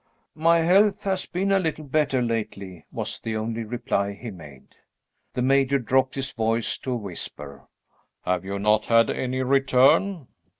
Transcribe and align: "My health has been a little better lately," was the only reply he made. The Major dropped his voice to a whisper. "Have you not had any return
"My 0.33 0.61
health 0.61 1.03
has 1.03 1.27
been 1.27 1.51
a 1.51 1.59
little 1.59 1.83
better 1.85 2.23
lately," 2.23 2.87
was 2.91 3.19
the 3.19 3.37
only 3.37 3.63
reply 3.63 4.13
he 4.13 4.31
made. 4.31 4.75
The 5.35 5.43
Major 5.43 5.77
dropped 5.77 6.15
his 6.15 6.31
voice 6.31 6.79
to 6.79 6.93
a 6.93 6.97
whisper. 6.97 7.67
"Have 8.25 8.43
you 8.43 8.57
not 8.57 8.87
had 8.87 9.11
any 9.11 9.43
return 9.43 10.27